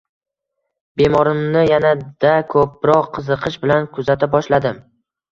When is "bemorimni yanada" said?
1.01-2.31